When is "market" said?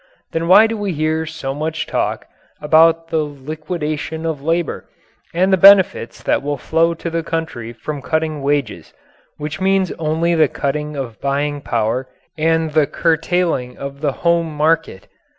14.51-15.07